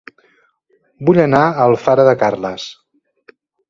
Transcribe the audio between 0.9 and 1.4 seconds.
Vull